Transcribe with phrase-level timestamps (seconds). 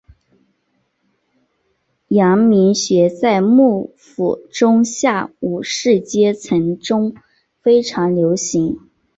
[2.07, 7.13] 阳明学在幕府中下武士阶层中
[7.61, 8.79] 非常流行。